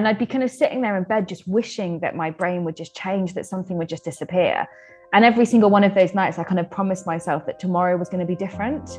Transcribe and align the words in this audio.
And 0.00 0.08
I'd 0.08 0.18
be 0.18 0.24
kind 0.24 0.42
of 0.42 0.50
sitting 0.50 0.80
there 0.80 0.96
in 0.96 1.04
bed, 1.04 1.28
just 1.28 1.46
wishing 1.46 2.00
that 2.00 2.16
my 2.16 2.30
brain 2.30 2.64
would 2.64 2.74
just 2.74 2.96
change, 2.96 3.34
that 3.34 3.44
something 3.44 3.76
would 3.76 3.90
just 3.90 4.02
disappear. 4.02 4.66
And 5.12 5.26
every 5.26 5.44
single 5.44 5.68
one 5.68 5.84
of 5.84 5.94
those 5.94 6.14
nights, 6.14 6.38
I 6.38 6.42
kind 6.42 6.58
of 6.58 6.70
promised 6.70 7.04
myself 7.04 7.44
that 7.44 7.60
tomorrow 7.60 7.98
was 7.98 8.08
going 8.08 8.20
to 8.20 8.26
be 8.26 8.34
different. 8.34 8.98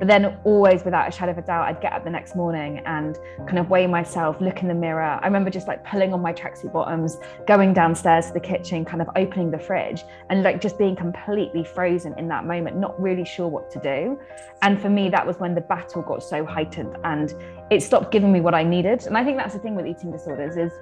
But 0.00 0.08
then, 0.08 0.38
always 0.44 0.82
without 0.82 1.06
a 1.06 1.12
shadow 1.12 1.32
of 1.32 1.36
a 1.38 1.42
doubt, 1.42 1.68
I'd 1.68 1.82
get 1.82 1.92
up 1.92 2.04
the 2.04 2.10
next 2.10 2.34
morning 2.34 2.78
and 2.86 3.18
kind 3.40 3.58
of 3.58 3.68
weigh 3.68 3.86
myself, 3.86 4.40
look 4.40 4.62
in 4.62 4.68
the 4.68 4.74
mirror. 4.74 5.20
I 5.20 5.26
remember 5.26 5.50
just 5.50 5.68
like 5.68 5.84
pulling 5.84 6.14
on 6.14 6.22
my 6.22 6.32
tracksuit 6.32 6.72
bottoms, 6.72 7.18
going 7.46 7.74
downstairs 7.74 8.28
to 8.28 8.32
the 8.32 8.40
kitchen, 8.40 8.86
kind 8.86 9.02
of 9.02 9.10
opening 9.14 9.50
the 9.50 9.58
fridge, 9.58 10.04
and 10.30 10.42
like 10.42 10.58
just 10.58 10.78
being 10.78 10.96
completely 10.96 11.64
frozen 11.64 12.18
in 12.18 12.28
that 12.28 12.46
moment, 12.46 12.78
not 12.78 12.98
really 12.98 13.26
sure 13.26 13.46
what 13.46 13.70
to 13.72 13.78
do. 13.80 14.18
And 14.62 14.80
for 14.80 14.88
me, 14.88 15.10
that 15.10 15.26
was 15.26 15.38
when 15.38 15.54
the 15.54 15.60
battle 15.60 16.00
got 16.00 16.22
so 16.22 16.46
heightened 16.46 16.96
and 17.04 17.34
it 17.70 17.82
stopped 17.82 18.10
giving 18.10 18.32
me 18.32 18.40
what 18.40 18.54
I 18.54 18.64
needed. 18.64 19.06
And 19.06 19.18
I 19.18 19.22
think 19.22 19.36
that's 19.36 19.52
the 19.52 19.60
thing 19.60 19.74
with 19.74 19.86
eating 19.86 20.10
disorders 20.10 20.56
is 20.56 20.72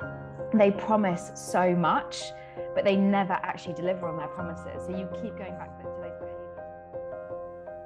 they 0.54 0.70
promise 0.70 1.32
so 1.34 1.74
much, 1.74 2.30
but 2.72 2.84
they 2.84 2.94
never 2.94 3.32
actually 3.32 3.74
deliver 3.74 4.06
on 4.06 4.16
their 4.16 4.28
promises. 4.28 4.86
So 4.86 4.96
you 4.96 5.08
keep 5.20 5.36
going 5.36 5.58
back 5.58 5.76
to 5.78 5.82
those 5.82 5.96
behaviors. 5.96 6.58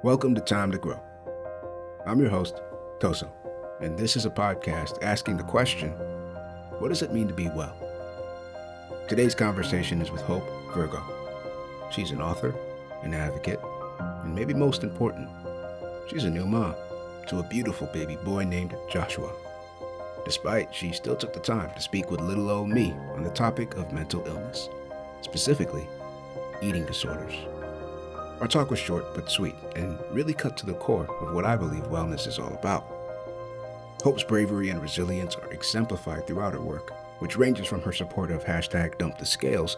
Welcome 0.03 0.35
to 0.35 0.41
Time 0.41 0.71
to 0.71 0.77
Grow 0.77 1.01
I'm 2.05 2.19
your 2.19 2.29
host, 2.29 2.61
Toso, 2.99 3.29
and 3.79 3.97
this 3.97 4.17
is 4.17 4.25
a 4.25 4.29
podcast 4.29 5.01
asking 5.01 5.37
the 5.37 5.43
question 5.43 5.91
what 6.79 6.89
does 6.89 7.01
it 7.01 7.13
mean 7.13 7.29
to 7.29 7.33
be 7.33 7.47
well? 7.47 7.73
Today's 9.07 9.33
conversation 9.33 10.01
is 10.01 10.11
with 10.11 10.21
Hope 10.23 10.43
Virgo. 10.73 11.01
She's 11.91 12.11
an 12.11 12.21
author, 12.21 12.53
an 13.03 13.13
advocate, 13.13 13.61
and 14.23 14.35
maybe 14.35 14.53
most 14.53 14.83
important, 14.83 15.29
she's 16.09 16.25
a 16.25 16.29
new 16.29 16.45
mom 16.45 16.75
to 17.27 17.39
a 17.39 17.47
beautiful 17.47 17.87
baby 17.93 18.17
boy 18.17 18.43
named 18.43 18.75
Joshua. 18.89 19.31
Despite 20.25 20.75
she 20.75 20.91
still 20.91 21.15
took 21.15 21.31
the 21.31 21.39
time 21.39 21.73
to 21.73 21.81
speak 21.81 22.11
with 22.11 22.19
little 22.19 22.49
old 22.49 22.67
me 22.67 22.91
on 23.13 23.23
the 23.23 23.29
topic 23.29 23.75
of 23.75 23.93
mental 23.93 24.27
illness, 24.27 24.67
specifically 25.21 25.87
eating 26.61 26.85
disorders. 26.85 27.33
Our 28.43 28.49
talk 28.49 28.71
was 28.71 28.79
short 28.79 29.15
but 29.15 29.31
sweet 29.31 29.55
and 29.77 29.97
really 30.11 30.33
cut 30.33 30.57
to 30.57 30.65
the 30.65 30.73
core 30.73 31.07
of 31.21 31.33
what 31.33 31.45
I 31.45 31.55
believe 31.55 31.83
wellness 31.83 32.27
is 32.27 32.39
all 32.39 32.53
about. 32.53 32.83
Hope's 34.03 34.25
bravery 34.25 34.67
and 34.67 34.81
resilience 34.81 35.37
are 35.37 35.49
exemplified 35.53 36.27
throughout 36.27 36.51
her 36.51 36.59
work, 36.59 36.91
which 37.19 37.37
ranges 37.37 37.67
from 37.67 37.81
her 37.83 37.93
support 37.93 38.31
of 38.31 38.43
hashtag 38.43 38.97
dump 38.97 39.17
the 39.17 39.25
scales 39.25 39.77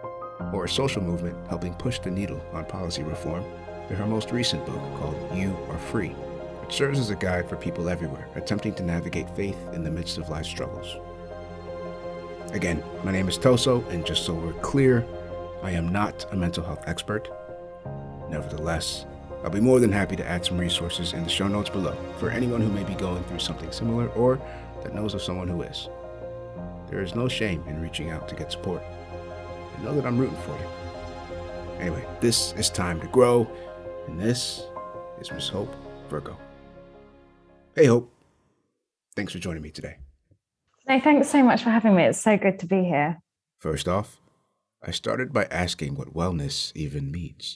or 0.52 0.66
a 0.66 0.68
social 0.70 1.04
movement 1.04 1.38
helping 1.48 1.76
push 1.76 2.00
the 2.00 2.10
needle 2.10 2.44
on 2.54 2.66
policy 2.66 3.04
reform 3.04 3.46
to 3.88 3.96
her 3.96 4.08
most 4.08 4.32
recent 4.32 4.66
book 4.66 4.82
called 4.98 5.38
You 5.38 5.56
Are 5.70 5.78
Free, 5.78 6.10
which 6.64 6.74
serves 6.74 6.98
as 6.98 7.12
a 7.12 7.16
guide 7.16 7.48
for 7.48 7.58
people 7.58 7.88
everywhere 7.88 8.28
attempting 8.34 8.74
to 8.74 8.84
navigate 8.84 9.30
faith 9.36 9.60
in 9.74 9.84
the 9.84 9.92
midst 9.92 10.18
of 10.18 10.30
life's 10.30 10.50
struggles. 10.50 10.98
Again, 12.52 12.84
my 13.04 13.12
name 13.12 13.30
is 13.30 13.38
Toso, 13.38 13.88
and 13.92 14.04
just 14.04 14.26
so 14.26 14.34
we're 14.34 14.54
clear, 14.54 15.06
I 15.62 15.70
am 15.70 15.92
not 15.92 16.26
a 16.32 16.36
mental 16.36 16.64
health 16.64 16.84
expert. 16.88 17.30
Nevertheless, 18.36 19.06
I'll 19.46 19.50
be 19.50 19.62
more 19.62 19.80
than 19.80 19.94
happy 19.94 20.18
to 20.18 20.28
add 20.28 20.44
some 20.44 20.58
resources 20.58 21.14
in 21.14 21.24
the 21.24 21.30
show 21.30 21.48
notes 21.48 21.70
below 21.70 21.96
for 22.20 22.30
anyone 22.30 22.60
who 22.60 22.68
may 22.68 22.84
be 22.84 22.94
going 22.96 23.24
through 23.24 23.40
something 23.40 23.72
similar 23.72 24.10
or 24.10 24.42
that 24.84 24.94
knows 24.94 25.14
of 25.14 25.22
someone 25.22 25.48
who 25.48 25.62
is. 25.62 25.88
There 26.90 27.02
is 27.02 27.16
no 27.16 27.30
shame 27.30 27.64
in 27.66 27.82
reaching 27.82 28.10
out 28.10 28.28
to 28.28 28.36
get 28.36 28.52
support. 28.52 28.84
And 29.74 29.86
know 29.86 29.96
that 29.96 30.06
I'm 30.06 30.18
rooting 30.18 30.36
for 30.42 30.52
you. 30.52 31.80
Anyway, 31.80 32.06
this 32.20 32.52
is 32.58 32.70
time 32.70 33.00
to 33.00 33.08
grow, 33.08 33.50
and 34.08 34.20
this 34.20 34.64
is 35.22 35.32
Miss 35.32 35.48
Hope 35.48 35.74
Virgo. 36.10 36.38
Hey, 37.74 37.86
Hope. 37.86 38.12
Thanks 39.16 39.32
for 39.32 39.40
joining 39.40 39.62
me 39.62 39.72
today. 39.72 39.96
No, 40.90 41.00
thanks 41.00 41.30
so 41.30 41.42
much 41.42 41.64
for 41.64 41.70
having 41.70 41.96
me. 41.96 42.04
It's 42.04 42.20
so 42.20 42.36
good 42.36 42.60
to 42.60 42.66
be 42.66 42.84
here. 42.84 43.22
First 43.60 43.88
off, 43.88 44.20
I 44.84 44.92
started 44.92 45.32
by 45.32 45.46
asking 45.46 45.96
what 45.96 46.14
wellness 46.14 46.74
even 46.76 47.14
means. 47.14 47.56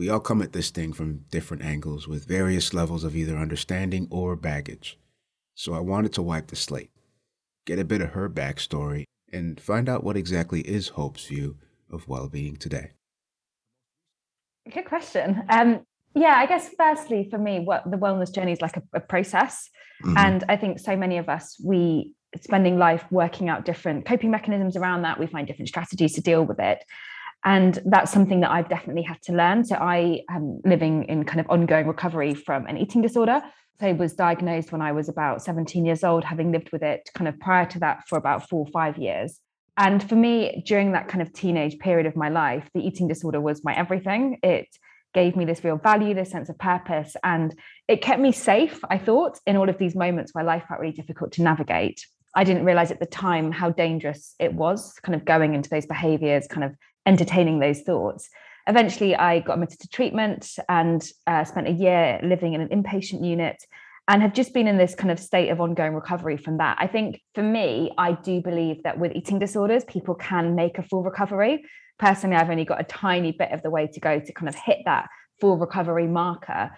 We 0.00 0.08
all 0.08 0.18
come 0.18 0.40
at 0.40 0.54
this 0.54 0.70
thing 0.70 0.94
from 0.94 1.26
different 1.30 1.62
angles 1.62 2.08
with 2.08 2.24
various 2.24 2.72
levels 2.72 3.04
of 3.04 3.14
either 3.14 3.36
understanding 3.36 4.08
or 4.10 4.34
baggage. 4.34 4.98
So 5.54 5.74
I 5.74 5.80
wanted 5.80 6.14
to 6.14 6.22
wipe 6.22 6.46
the 6.46 6.56
slate, 6.56 6.90
get 7.66 7.78
a 7.78 7.84
bit 7.84 8.00
of 8.00 8.12
her 8.12 8.30
backstory, 8.30 9.04
and 9.30 9.60
find 9.60 9.90
out 9.90 10.02
what 10.02 10.16
exactly 10.16 10.62
is 10.62 10.88
Hope's 10.88 11.26
view 11.26 11.58
of 11.90 12.08
well 12.08 12.30
being 12.30 12.56
today. 12.56 12.92
Good 14.72 14.86
question. 14.86 15.42
Um, 15.50 15.80
yeah, 16.14 16.36
I 16.38 16.46
guess 16.46 16.70
firstly 16.78 17.28
for 17.30 17.36
me, 17.36 17.60
what 17.60 17.82
the 17.90 17.98
wellness 17.98 18.34
journey 18.34 18.52
is 18.52 18.62
like 18.62 18.78
a, 18.78 18.82
a 18.94 19.00
process. 19.00 19.68
Mm-hmm. 20.02 20.16
And 20.16 20.44
I 20.48 20.56
think 20.56 20.78
so 20.78 20.96
many 20.96 21.18
of 21.18 21.28
us, 21.28 21.60
we 21.62 22.14
spending 22.40 22.78
life 22.78 23.04
working 23.10 23.50
out 23.50 23.66
different 23.66 24.06
coping 24.06 24.30
mechanisms 24.30 24.76
around 24.76 25.02
that. 25.02 25.20
We 25.20 25.26
find 25.26 25.46
different 25.46 25.68
strategies 25.68 26.14
to 26.14 26.22
deal 26.22 26.42
with 26.42 26.58
it 26.58 26.82
and 27.44 27.78
that's 27.86 28.12
something 28.12 28.40
that 28.40 28.50
I've 28.50 28.68
definitely 28.68 29.02
had 29.02 29.20
to 29.22 29.32
learn. 29.32 29.64
So 29.64 29.76
I 29.76 30.22
am 30.28 30.60
living 30.64 31.04
in 31.04 31.24
kind 31.24 31.40
of 31.40 31.48
ongoing 31.48 31.86
recovery 31.86 32.34
from 32.34 32.66
an 32.66 32.76
eating 32.76 33.00
disorder. 33.00 33.40
So 33.80 33.86
I 33.86 33.92
was 33.92 34.12
diagnosed 34.12 34.72
when 34.72 34.82
I 34.82 34.92
was 34.92 35.08
about 35.08 35.42
17 35.42 35.84
years 35.86 36.04
old, 36.04 36.24
having 36.24 36.52
lived 36.52 36.70
with 36.70 36.82
it 36.82 37.08
kind 37.14 37.28
of 37.28 37.38
prior 37.40 37.64
to 37.66 37.78
that 37.80 38.06
for 38.08 38.18
about 38.18 38.48
four 38.48 38.66
or 38.66 38.70
five 38.72 38.98
years. 38.98 39.40
And 39.78 40.06
for 40.06 40.16
me, 40.16 40.62
during 40.66 40.92
that 40.92 41.08
kind 41.08 41.22
of 41.22 41.32
teenage 41.32 41.78
period 41.78 42.06
of 42.06 42.14
my 42.14 42.28
life, 42.28 42.68
the 42.74 42.86
eating 42.86 43.08
disorder 43.08 43.40
was 43.40 43.64
my 43.64 43.74
everything. 43.74 44.38
It 44.42 44.68
gave 45.14 45.36
me 45.36 45.46
this 45.46 45.64
real 45.64 45.76
value, 45.76 46.14
this 46.14 46.30
sense 46.30 46.50
of 46.50 46.58
purpose, 46.58 47.16
and 47.24 47.58
it 47.88 48.02
kept 48.02 48.20
me 48.20 48.32
safe, 48.32 48.80
I 48.88 48.98
thought, 48.98 49.38
in 49.46 49.56
all 49.56 49.68
of 49.68 49.78
these 49.78 49.96
moments 49.96 50.34
where 50.34 50.44
life 50.44 50.64
felt 50.68 50.80
really 50.80 50.92
difficult 50.92 51.32
to 51.32 51.42
navigate. 51.42 52.04
I 52.34 52.44
didn't 52.44 52.64
realize 52.64 52.90
at 52.92 53.00
the 53.00 53.06
time 53.06 53.50
how 53.50 53.70
dangerous 53.70 54.34
it 54.38 54.52
was, 54.54 54.94
kind 55.02 55.16
of 55.16 55.24
going 55.24 55.54
into 55.54 55.68
those 55.68 55.86
behaviors, 55.86 56.46
kind 56.46 56.62
of 56.62 56.76
entertaining 57.10 57.58
those 57.58 57.80
thoughts. 57.80 58.30
Eventually, 58.68 59.16
I 59.16 59.40
got 59.40 59.54
admitted 59.54 59.80
to 59.80 59.88
treatment 59.88 60.56
and 60.68 61.02
uh, 61.26 61.44
spent 61.44 61.66
a 61.66 61.72
year 61.72 62.20
living 62.22 62.54
in 62.54 62.60
an 62.60 62.68
inpatient 62.68 63.24
unit 63.24 63.60
and 64.06 64.22
have 64.22 64.32
just 64.32 64.54
been 64.54 64.68
in 64.68 64.78
this 64.78 64.94
kind 64.94 65.10
of 65.10 65.18
state 65.18 65.48
of 65.48 65.60
ongoing 65.60 65.92
recovery 65.92 66.36
from 66.36 66.58
that. 66.58 66.76
I 66.80 66.86
think 66.86 67.20
for 67.34 67.42
me, 67.42 67.92
I 67.98 68.12
do 68.12 68.40
believe 68.40 68.84
that 68.84 68.98
with 68.98 69.12
eating 69.14 69.40
disorders, 69.40 69.84
people 69.84 70.14
can 70.14 70.54
make 70.54 70.78
a 70.78 70.84
full 70.84 71.02
recovery. 71.02 71.64
Personally, 71.98 72.36
I've 72.36 72.50
only 72.50 72.64
got 72.64 72.80
a 72.80 72.84
tiny 72.84 73.32
bit 73.32 73.50
of 73.50 73.62
the 73.62 73.70
way 73.70 73.88
to 73.88 74.00
go 74.00 74.20
to 74.20 74.32
kind 74.32 74.48
of 74.48 74.54
hit 74.54 74.78
that 74.84 75.08
full 75.40 75.58
recovery 75.58 76.06
marker. 76.06 76.70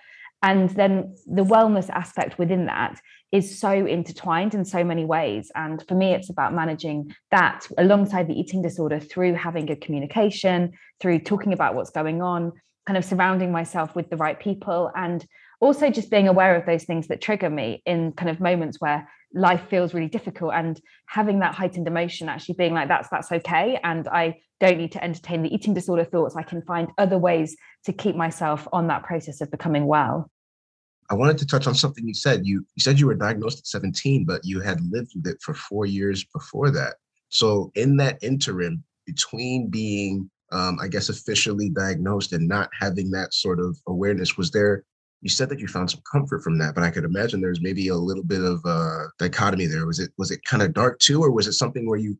And 0.42 0.71
then 0.71 1.15
the 1.26 1.44
wellness 1.44 1.91
aspect 1.91 2.38
within 2.38 2.66
that 2.66 2.98
is 3.32 3.59
so 3.59 3.70
intertwined 3.70 4.54
in 4.54 4.65
so 4.65 4.84
many 4.84 5.04
ways. 5.04 5.50
And 5.54 5.82
for 5.88 5.94
me, 5.94 6.12
it's 6.12 6.31
about 6.31 6.54
managing 6.54 7.15
that 7.31 7.66
alongside 7.78 8.28
the 8.28 8.38
eating 8.38 8.60
disorder 8.62 9.00
through 9.00 9.34
having 9.34 9.66
good 9.66 9.81
communication, 9.81 10.72
through 11.00 11.20
talking 11.20 11.54
about 11.54 11.75
what's 11.75 11.91
going 11.91 12.21
on, 12.21 12.53
kind 12.87 12.98
of 12.98 13.04
surrounding 13.04 13.50
myself 13.50 13.97
with 13.97 14.10
the 14.10 14.16
right 14.16 14.38
people, 14.38 14.91
and 14.94 15.26
also 15.60 15.91
just 15.91 16.10
being 16.10 16.28
aware 16.28 16.56
of 16.56 16.66
those 16.66 16.84
things 16.84 17.09
that 17.09 17.22
trigger 17.22 17.48
me 17.48 17.82
in 17.87 18.12
kind 18.12 18.28
of 18.28 18.38
moments 18.38 18.81
where 18.81 19.09
life 19.32 19.62
feels 19.71 19.94
really 19.94 20.09
difficult. 20.09 20.53
And 20.53 20.78
having 21.06 21.38
that 21.38 21.54
heightened 21.54 21.88
emotion 21.88 22.28
actually 22.28 22.56
being 22.56 22.75
like 22.75 22.88
that's 22.88 23.09
that's 23.09 23.32
okay 23.32 23.78
and 23.82 24.09
i 24.09 24.37
don't 24.62 24.78
need 24.78 24.92
to 24.92 25.03
entertain 25.03 25.42
the 25.42 25.53
eating 25.53 25.75
disorder 25.75 26.04
thoughts. 26.04 26.37
I 26.37 26.44
can 26.44 26.62
find 26.62 26.88
other 26.97 27.19
ways 27.19 27.56
to 27.84 27.92
keep 27.92 28.15
myself 28.15 28.69
on 28.72 28.87
that 28.87 29.03
process 29.03 29.41
of 29.41 29.50
becoming 29.50 29.87
well 29.87 30.31
I 31.12 31.15
wanted 31.15 31.37
to 31.39 31.47
touch 31.47 31.67
on 31.67 31.75
something 31.75 32.09
you 32.09 32.15
said. 32.15 32.47
You 32.47 32.65
you 32.75 32.81
said 32.81 32.99
you 32.99 33.06
were 33.06 33.15
diagnosed 33.15 33.59
at 33.59 33.67
17, 33.67 34.25
but 34.25 34.41
you 34.47 34.61
had 34.62 34.81
lived 34.91 35.12
with 35.15 35.27
it 35.27 35.37
for 35.43 35.53
four 35.53 35.84
years 35.84 36.25
before 36.25 36.71
that. 36.71 36.95
So 37.28 37.71
in 37.75 37.99
that 37.99 38.19
interim 38.23 38.83
between 39.05 39.69
being, 39.69 40.31
um, 40.53 40.78
I 40.81 40.89
guess, 40.89 41.11
officially 41.11 41.69
diagnosed 41.69 42.33
and 42.33 42.49
not 42.49 42.71
having 42.81 43.11
that 43.11 43.34
sort 43.34 43.61
of 43.61 43.77
awareness, 43.87 44.39
was 44.39 44.51
there? 44.53 44.84
You 45.21 45.28
said 45.28 45.51
that 45.51 45.61
you 45.61 45.69
found 45.69 45.91
some 45.91 46.01
comfort 46.11 46.43
from 46.43 46.56
that, 46.61 46.75
but 46.75 46.83
I 46.83 46.91
could 46.91 47.05
imagine 47.05 47.43
there's 47.43 47.61
maybe 47.61 47.89
a 47.89 47.95
little 47.95 48.25
bit 48.25 48.43
of 48.43 48.65
a 48.65 49.09
dichotomy 49.19 49.66
there. 49.66 49.84
Was 49.84 49.98
it 49.98 50.13
was 50.16 50.31
it 50.31 50.42
kind 50.47 50.63
of 50.63 50.72
dark 50.72 50.98
too, 50.98 51.22
or 51.22 51.31
was 51.31 51.47
it 51.47 51.53
something 51.53 51.86
where 51.86 51.98
you? 51.98 52.16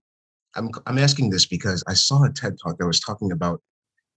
I'm 0.55 0.69
I'm 0.85 0.99
asking 0.99 1.31
this 1.31 1.47
because 1.47 1.83
I 1.87 1.95
saw 1.95 2.25
a 2.25 2.31
TED 2.31 2.59
talk 2.63 2.77
that 2.77 2.87
was 2.87 3.01
talking 3.01 3.33
about 3.33 3.63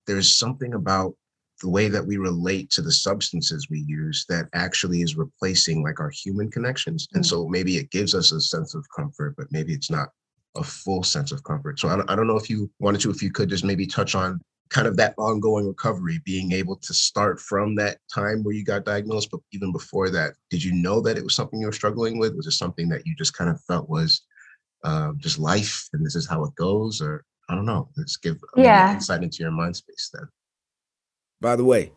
there's 0.06 0.36
something 0.36 0.74
about 0.74 1.16
the 1.62 1.70
way 1.70 1.88
that 1.88 2.06
we 2.06 2.18
relate 2.18 2.70
to 2.72 2.82
the 2.82 2.92
substances 2.92 3.68
we 3.70 3.80
use 3.88 4.26
that 4.28 4.48
actually 4.54 5.02
is 5.02 5.16
replacing 5.16 5.84
like 5.84 6.00
our 6.00 6.10
human 6.10 6.52
connections. 6.52 7.08
And 7.14 7.24
mm. 7.24 7.28
so 7.28 7.48
maybe 7.48 7.78
it 7.78 7.92
gives 7.92 8.14
us 8.14 8.32
a 8.32 8.42
sense 8.42 8.76
of 8.76 8.86
comfort, 8.96 9.36
but 9.38 9.48
maybe 9.52 9.74
it's 9.74 9.90
not 9.90 10.10
a 10.58 10.64
full 10.64 11.04
sense 11.04 11.32
of 11.32 11.44
comfort. 11.44 11.80
So 11.80 11.88
I 11.88 11.96
don't, 11.96 12.10
I 12.10 12.16
don't 12.16 12.28
know 12.28 12.38
if 12.38 12.50
you 12.50 12.70
wanted 12.80 13.02
to, 13.02 13.10
if 13.10 13.22
you 13.22 13.32
could 13.32 13.50
just 13.50 13.64
maybe 13.64 13.88
touch 13.88 14.16
on 14.16 14.42
kind 14.70 14.88
of 14.88 14.98
that 14.98 15.14
ongoing 15.18 15.68
recovery, 15.68 16.20
being 16.26 16.52
able 16.52 16.76
to 16.76 16.94
start 16.94 17.40
from 17.40 17.76
that 17.76 18.00
time 18.14 18.44
where 18.44 18.54
you 18.54 18.64
got 18.64 18.86
diagnosed, 18.86 19.32
but 19.32 19.40
even 19.52 19.72
before 19.72 20.10
that, 20.10 20.34
did 20.50 20.64
you 20.64 20.74
know 20.74 21.00
that 21.02 21.18
it 21.18 21.24
was 21.24 21.36
something 21.36 21.60
you 21.60 21.68
were 21.68 21.72
struggling 21.72 22.18
with? 22.18 22.36
Was 22.36 22.48
it 22.48 22.52
something 22.52 22.90
that 22.90 23.06
you 23.06 23.16
just 23.16 23.38
kind 23.38 23.50
of 23.50 23.62
felt 23.62 23.90
was 23.90 24.22
um, 24.84 25.18
just 25.20 25.40
life 25.40 25.88
and 25.94 26.06
this 26.06 26.16
is 26.16 26.28
how 26.28 26.44
it 26.44 26.56
goes? 26.56 27.02
Or 27.02 27.24
I 27.50 27.56
don't 27.56 27.66
know. 27.66 27.90
Let's 27.96 28.18
give 28.18 28.38
yeah. 28.58 28.94
insight 28.94 29.24
into 29.24 29.38
your 29.40 29.52
mind 29.52 29.76
space 29.76 30.10
then. 30.14 30.28
By 31.42 31.56
the 31.56 31.66
way, 31.66 31.92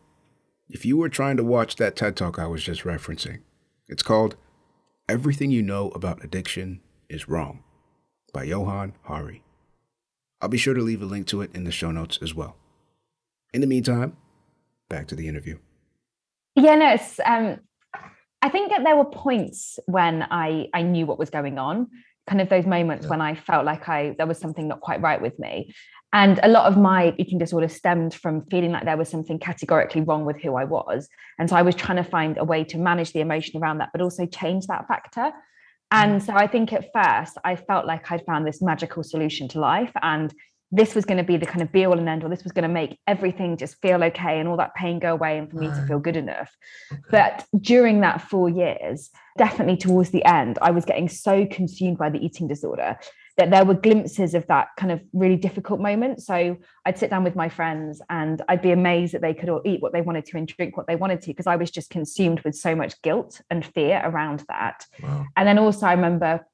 if 0.69 0.85
you 0.85 0.97
were 0.97 1.09
trying 1.09 1.37
to 1.37 1.43
watch 1.43 1.75
that 1.77 1.95
TED 1.95 2.15
Talk 2.15 2.37
I 2.37 2.47
was 2.47 2.63
just 2.63 2.83
referencing, 2.83 3.39
it's 3.87 4.03
called 4.03 4.35
Everything 5.07 5.49
You 5.51 5.61
Know 5.63 5.89
About 5.89 6.23
Addiction 6.23 6.81
is 7.09 7.27
Wrong. 7.27 7.63
by 8.31 8.43
Johann 8.43 8.93
Hari. 9.03 9.41
I'll 10.41 10.49
be 10.49 10.57
sure 10.57 10.75
to 10.75 10.81
leave 10.81 11.01
a 11.01 11.05
link 11.05 11.25
to 11.27 11.41
it 11.41 11.49
in 11.55 11.63
the 11.63 11.71
show 11.71 11.89
notes 11.91 12.19
as 12.21 12.35
well. 12.35 12.55
In 13.53 13.61
the 13.61 13.67
meantime, 13.67 14.15
back 14.87 15.07
to 15.07 15.15
the 15.15 15.27
interview. 15.27 15.57
Yeah, 16.55 16.75
no, 16.75 16.97
um 17.25 17.59
I 18.41 18.49
think 18.49 18.69
that 18.71 18.83
there 18.83 18.95
were 18.95 19.05
points 19.05 19.79
when 19.87 20.23
I 20.29 20.67
I 20.73 20.83
knew 20.83 21.05
what 21.05 21.17
was 21.19 21.29
going 21.29 21.57
on, 21.57 21.87
kind 22.29 22.41
of 22.41 22.49
those 22.49 22.65
moments 22.65 23.05
yeah. 23.05 23.09
when 23.09 23.21
I 23.21 23.35
felt 23.35 23.65
like 23.65 23.89
I 23.89 24.15
there 24.17 24.27
was 24.27 24.37
something 24.37 24.67
not 24.67 24.81
quite 24.81 25.01
right 25.01 25.21
with 25.21 25.37
me. 25.39 25.73
And 26.11 26.39
a 26.41 26.47
lot 26.47 26.65
of 26.65 26.77
my 26.77 27.13
eating 27.17 27.37
disorder 27.37 27.67
stemmed 27.67 28.13
from 28.15 28.43
feeling 28.49 28.71
like 28.71 28.85
there 28.85 28.97
was 28.97 29.09
something 29.09 29.37
categorically 29.37 30.01
wrong 30.01 30.25
with 30.25 30.37
who 30.41 30.55
I 30.55 30.63
was. 30.63 31.07
And 31.37 31.47
so 31.49 31.55
I 31.55 31.61
was 31.61 31.75
trying 31.75 32.03
to 32.03 32.09
find 32.09 32.37
a 32.37 32.43
way 32.43 32.63
to 32.63 32.79
manage 32.79 33.13
the 33.13 33.19
emotion 33.19 33.61
around 33.61 33.77
that, 33.77 33.89
but 33.91 34.01
also 34.01 34.25
change 34.25 34.65
that 34.67 34.87
factor. 34.87 35.31
And 35.91 36.19
mm. 36.19 36.25
so 36.25 36.33
I 36.33 36.47
think 36.47 36.73
at 36.73 36.85
first 36.93 37.37
I 37.43 37.55
felt 37.55 37.85
like 37.85 38.11
I'd 38.11 38.25
found 38.25 38.47
this 38.47 38.61
magical 38.61 39.03
solution 39.03 39.47
to 39.49 39.59
life. 39.59 39.91
And 40.01 40.33
this 40.71 40.93
was 40.93 41.05
going 41.05 41.17
to 41.17 41.23
be 41.23 41.37
the 41.37 41.45
kind 41.45 41.61
of 41.61 41.71
be 41.71 41.85
all 41.85 41.97
and 41.97 42.07
end 42.07 42.23
all. 42.23 42.29
This 42.29 42.43
was 42.43 42.51
going 42.51 42.63
to 42.63 42.69
make 42.69 42.99
everything 43.07 43.57
just 43.57 43.81
feel 43.81 44.03
okay 44.03 44.39
and 44.39 44.47
all 44.47 44.57
that 44.57 44.75
pain 44.75 44.99
go 44.99 45.13
away 45.13 45.37
and 45.37 45.49
for 45.49 45.57
me 45.57 45.67
to 45.67 45.85
feel 45.87 45.99
good 45.99 46.15
enough. 46.15 46.55
But 47.09 47.45
during 47.59 48.01
that 48.01 48.21
four 48.21 48.49
years, 48.49 49.09
definitely 49.37 49.77
towards 49.77 50.11
the 50.11 50.23
end, 50.25 50.59
I 50.61 50.71
was 50.71 50.85
getting 50.85 51.09
so 51.09 51.45
consumed 51.47 51.97
by 51.97 52.09
the 52.09 52.23
eating 52.23 52.47
disorder 52.47 52.97
that 53.37 53.51
there 53.51 53.63
were 53.63 53.73
glimpses 53.73 54.35
of 54.35 54.45
that 54.47 54.67
kind 54.77 54.91
of 54.91 55.01
really 55.13 55.37
difficult 55.37 55.79
moment. 55.79 56.21
So 56.21 56.57
I'd 56.85 56.99
sit 56.99 57.09
down 57.09 57.23
with 57.23 57.37
my 57.37 57.47
friends 57.47 58.01
and 58.09 58.41
I'd 58.49 58.61
be 58.61 58.71
amazed 58.71 59.13
that 59.13 59.21
they 59.21 59.33
could 59.33 59.47
all 59.47 59.61
eat 59.63 59.81
what 59.81 59.93
they 59.93 60.01
wanted 60.01 60.25
to 60.25 60.37
and 60.37 60.45
drink 60.45 60.75
what 60.75 60.87
they 60.87 60.97
wanted 60.97 61.21
to 61.21 61.27
because 61.27 61.47
I 61.47 61.55
was 61.55 61.71
just 61.71 61.89
consumed 61.89 62.41
with 62.41 62.53
so 62.53 62.75
much 62.75 63.01
guilt 63.01 63.41
and 63.49 63.65
fear 63.65 64.01
around 64.03 64.43
that. 64.49 64.85
Wow. 65.01 65.25
And 65.37 65.47
then 65.47 65.57
also, 65.57 65.87
I 65.87 65.93
remember 65.93 66.45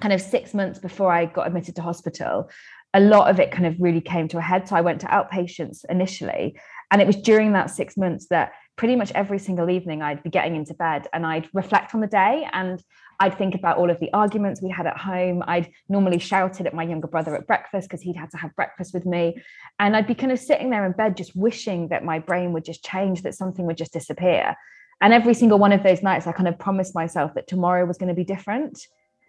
kind 0.00 0.14
of 0.14 0.20
six 0.20 0.54
months 0.54 0.78
before 0.78 1.12
I 1.12 1.26
got 1.26 1.46
admitted 1.46 1.76
to 1.76 1.82
hospital, 1.82 2.50
a 2.94 3.00
lot 3.00 3.30
of 3.30 3.40
it 3.40 3.50
kind 3.50 3.66
of 3.66 3.76
really 3.80 4.00
came 4.00 4.28
to 4.28 4.38
a 4.38 4.42
head. 4.42 4.68
So 4.68 4.76
I 4.76 4.80
went 4.82 5.00
to 5.00 5.06
outpatients 5.06 5.84
initially. 5.88 6.58
And 6.90 7.00
it 7.00 7.06
was 7.06 7.16
during 7.16 7.54
that 7.54 7.70
six 7.70 7.96
months 7.96 8.26
that 8.28 8.52
pretty 8.76 8.96
much 8.96 9.12
every 9.12 9.38
single 9.38 9.70
evening 9.70 10.02
I'd 10.02 10.22
be 10.22 10.28
getting 10.30 10.56
into 10.56 10.74
bed 10.74 11.08
and 11.12 11.24
I'd 11.24 11.48
reflect 11.54 11.94
on 11.94 12.00
the 12.00 12.06
day 12.06 12.46
and 12.52 12.82
I'd 13.18 13.38
think 13.38 13.54
about 13.54 13.78
all 13.78 13.90
of 13.90 13.98
the 14.00 14.12
arguments 14.12 14.60
we 14.60 14.68
had 14.68 14.86
at 14.86 14.98
home. 14.98 15.42
I'd 15.46 15.70
normally 15.88 16.18
shouted 16.18 16.66
at 16.66 16.74
my 16.74 16.82
younger 16.82 17.06
brother 17.06 17.34
at 17.34 17.46
breakfast 17.46 17.88
because 17.88 18.02
he'd 18.02 18.16
had 18.16 18.30
to 18.32 18.36
have 18.36 18.54
breakfast 18.56 18.92
with 18.92 19.06
me. 19.06 19.42
And 19.78 19.96
I'd 19.96 20.06
be 20.06 20.14
kind 20.14 20.32
of 20.32 20.38
sitting 20.38 20.70
there 20.70 20.84
in 20.84 20.92
bed 20.92 21.16
just 21.16 21.34
wishing 21.34 21.88
that 21.88 22.04
my 22.04 22.18
brain 22.18 22.52
would 22.52 22.64
just 22.64 22.84
change, 22.84 23.22
that 23.22 23.34
something 23.34 23.64
would 23.66 23.76
just 23.78 23.92
disappear. 23.92 24.56
And 25.00 25.12
every 25.12 25.34
single 25.34 25.58
one 25.58 25.72
of 25.72 25.82
those 25.82 26.02
nights, 26.02 26.26
I 26.26 26.32
kind 26.32 26.48
of 26.48 26.58
promised 26.58 26.94
myself 26.94 27.34
that 27.34 27.48
tomorrow 27.48 27.86
was 27.86 27.98
going 27.98 28.08
to 28.08 28.14
be 28.14 28.24
different. 28.24 28.86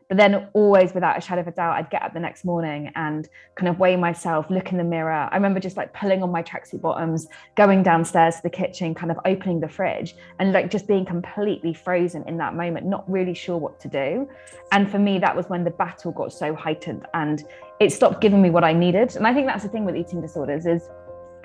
But 0.08 0.18
then, 0.18 0.48
always 0.54 0.94
without 0.94 1.18
a 1.18 1.22
shadow 1.22 1.42
of 1.42 1.48
a 1.48 1.52
doubt, 1.52 1.76
I'd 1.76 1.90
get 1.90 2.02
up 2.02 2.14
the 2.14 2.20
next 2.20 2.46
morning 2.46 2.92
and 2.96 3.28
kind 3.56 3.68
of 3.68 3.80
weigh 3.80 3.96
myself, 3.96 4.50
look 4.50 4.72
in 4.72 4.78
the 4.78 4.84
mirror. 4.84 5.30
I 5.32 5.36
remember 5.36 5.60
just 5.60 5.78
like 5.78 5.94
pulling 5.94 6.22
on 6.24 6.32
my 6.32 6.44
tracksuit 6.44 6.82
bottoms, 6.82 7.28
going 7.56 7.84
downstairs 7.84 8.38
to 8.38 8.44
the 8.44 8.50
kitchen, 8.50 8.94
kind 8.94 9.12
of 9.12 9.20
opening 9.26 9.60
the 9.60 9.68
fridge, 9.68 10.16
and 10.40 10.52
like 10.52 10.70
just 10.70 10.88
being 10.88 11.06
completely 11.06 11.74
frozen 11.74 12.24
in 12.28 12.38
that 12.38 12.56
moment, 12.56 12.86
not 12.86 13.10
really 13.10 13.34
sure 13.34 13.58
what 13.58 13.80
to 13.80 13.88
do. 13.88 14.30
And 14.72 14.90
for 14.90 15.00
me, 15.00 15.20
that 15.20 15.36
was 15.36 15.48
when 15.48 15.64
the 15.64 15.72
battle 15.72 16.12
got 16.12 16.34
so 16.34 16.54
heightened 16.54 17.06
and 17.14 17.44
it 17.80 17.92
stopped 17.92 18.22
giving 18.22 18.42
me 18.42 18.50
what 18.50 18.64
I 18.64 18.74
needed. 18.74 19.16
And 19.16 19.26
I 19.26 19.34
think 19.34 19.48
that's 19.48 19.64
the 19.64 19.70
thing 19.70 19.86
with 19.86 19.96
eating 19.96 20.22
disorders 20.22 20.66
is 20.66 20.90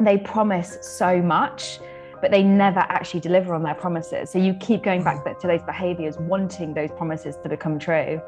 they 0.00 0.18
promise 0.18 0.78
so 0.82 1.20
much 1.20 1.80
but 2.20 2.30
they 2.30 2.42
never 2.42 2.80
actually 2.80 3.20
deliver 3.20 3.54
on 3.54 3.62
their 3.62 3.74
promises. 3.74 4.30
So 4.30 4.38
you 4.38 4.54
keep 4.54 4.82
going 4.82 5.04
back 5.04 5.24
to 5.40 5.46
those 5.46 5.62
behaviors, 5.62 6.18
wanting 6.18 6.74
those 6.74 6.90
promises 6.90 7.36
to 7.42 7.48
become 7.48 7.78
true. 7.78 8.20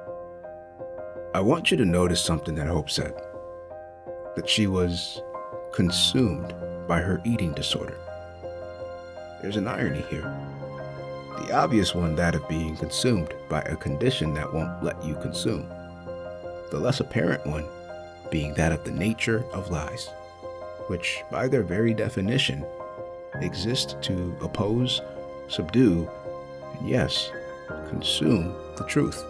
I 1.33 1.41
want 1.41 1.71
you 1.71 1.77
to 1.77 1.85
notice 1.85 2.21
something 2.21 2.57
that 2.57 2.67
Hope 2.67 2.91
said 2.91 3.15
that 4.35 4.49
she 4.49 4.67
was 4.67 5.23
consumed 5.73 6.53
by 6.89 7.01
her 7.01 7.23
eating 7.25 7.53
disorder. 7.53 7.97
There's 9.41 9.57
an 9.57 9.69
irony 9.69 10.05
here. 10.11 10.23
The 11.39 11.53
obvious 11.55 11.95
one, 11.95 12.17
that 12.17 12.35
of 12.35 12.49
being 12.49 12.77
consumed 12.77 13.33
by 13.49 13.61
a 13.61 13.77
condition 13.77 14.35
that 14.35 14.53
won't 14.53 14.83
let 14.83 15.05
you 15.05 15.15
consume. 15.23 15.69
The 16.73 16.81
less 16.81 16.99
apparent 16.99 17.47
one 17.47 17.67
being 18.33 18.53
that 18.55 18.73
of 18.73 18.83
the 18.83 18.91
nature 18.91 19.45
of 19.53 19.71
lies, 19.71 20.09
which, 20.89 21.23
by 21.31 21.47
their 21.47 21.63
very 21.63 21.95
definition, 21.95 22.67
exist 23.37 23.97
to 24.03 24.37
oppose, 24.43 25.01
subdue, 25.47 26.11
and 26.75 26.89
yes, 26.89 27.31
consume 27.89 28.53
the 28.77 28.85
truth. 28.85 29.25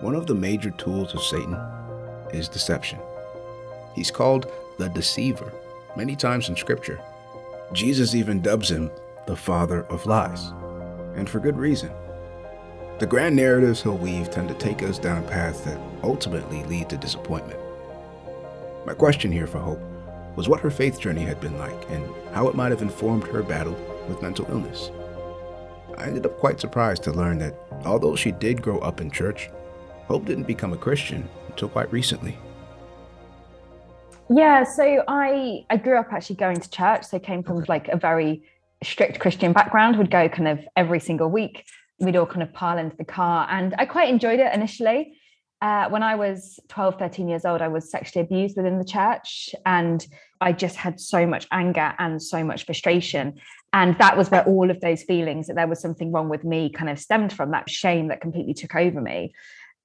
One 0.00 0.14
of 0.14 0.26
the 0.26 0.34
major 0.34 0.70
tools 0.72 1.14
of 1.14 1.22
Satan 1.22 1.56
is 2.34 2.48
deception. 2.48 2.98
He's 3.94 4.10
called 4.10 4.46
the 4.76 4.90
deceiver 4.90 5.50
many 5.96 6.14
times 6.14 6.50
in 6.50 6.56
Scripture. 6.56 7.00
Jesus 7.72 8.14
even 8.14 8.42
dubs 8.42 8.70
him 8.70 8.90
the 9.26 9.34
father 9.34 9.84
of 9.84 10.04
lies, 10.04 10.52
and 11.16 11.28
for 11.28 11.40
good 11.40 11.56
reason. 11.56 11.90
The 12.98 13.06
grand 13.06 13.36
narratives 13.36 13.82
he'll 13.82 13.96
weave 13.96 14.30
tend 14.30 14.48
to 14.48 14.54
take 14.54 14.82
us 14.82 14.98
down 14.98 15.26
paths 15.26 15.60
that 15.62 15.80
ultimately 16.02 16.62
lead 16.64 16.90
to 16.90 16.98
disappointment. 16.98 17.58
My 18.84 18.92
question 18.92 19.32
here 19.32 19.46
for 19.46 19.58
Hope 19.58 19.80
was 20.36 20.46
what 20.46 20.60
her 20.60 20.70
faith 20.70 21.00
journey 21.00 21.22
had 21.22 21.40
been 21.40 21.58
like 21.58 21.90
and 21.90 22.06
how 22.34 22.48
it 22.48 22.54
might 22.54 22.70
have 22.70 22.82
informed 22.82 23.24
her 23.24 23.42
battle 23.42 23.76
with 24.08 24.20
mental 24.20 24.46
illness. 24.50 24.90
I 25.96 26.04
ended 26.04 26.26
up 26.26 26.38
quite 26.38 26.60
surprised 26.60 27.02
to 27.04 27.12
learn 27.12 27.38
that 27.38 27.54
although 27.86 28.14
she 28.14 28.30
did 28.30 28.60
grow 28.60 28.78
up 28.80 29.00
in 29.00 29.10
church, 29.10 29.48
Hope 30.08 30.24
didn't 30.24 30.46
become 30.46 30.72
a 30.72 30.76
Christian 30.76 31.28
until 31.48 31.68
quite 31.68 31.90
recently. 31.92 32.36
Yeah, 34.28 34.64
so 34.64 35.04
I 35.06 35.64
I 35.70 35.76
grew 35.76 35.98
up 35.98 36.12
actually 36.12 36.36
going 36.36 36.60
to 36.60 36.70
church. 36.70 37.04
So 37.04 37.18
came 37.18 37.42
from 37.42 37.64
like 37.68 37.88
a 37.88 37.96
very 37.96 38.42
strict 38.82 39.18
Christian 39.20 39.52
background. 39.52 39.96
Would 39.98 40.10
go 40.10 40.28
kind 40.28 40.48
of 40.48 40.60
every 40.76 41.00
single 41.00 41.28
week. 41.28 41.64
We'd 41.98 42.16
all 42.16 42.26
kind 42.26 42.42
of 42.42 42.52
pile 42.52 42.78
into 42.78 42.96
the 42.96 43.04
car, 43.04 43.46
and 43.50 43.74
I 43.78 43.86
quite 43.86 44.08
enjoyed 44.08 44.40
it 44.40 44.52
initially. 44.54 45.14
Uh, 45.62 45.88
when 45.88 46.02
I 46.02 46.16
was 46.16 46.60
12, 46.68 46.98
13 46.98 47.28
years 47.28 47.46
old, 47.46 47.62
I 47.62 47.68
was 47.68 47.90
sexually 47.90 48.26
abused 48.26 48.58
within 48.58 48.78
the 48.78 48.84
church, 48.84 49.54
and 49.64 50.06
I 50.40 50.52
just 50.52 50.76
had 50.76 51.00
so 51.00 51.26
much 51.26 51.46
anger 51.50 51.94
and 51.98 52.22
so 52.22 52.44
much 52.44 52.66
frustration. 52.66 53.40
And 53.72 53.96
that 53.98 54.18
was 54.18 54.30
where 54.30 54.44
all 54.44 54.70
of 54.70 54.80
those 54.80 55.02
feelings 55.02 55.46
that 55.46 55.56
there 55.56 55.66
was 55.66 55.80
something 55.80 56.12
wrong 56.12 56.28
with 56.28 56.44
me 56.44 56.68
kind 56.70 56.90
of 56.90 56.98
stemmed 56.98 57.32
from 57.32 57.52
that 57.52 57.70
shame 57.70 58.08
that 58.08 58.20
completely 58.20 58.52
took 58.52 58.74
over 58.74 59.00
me. 59.00 59.32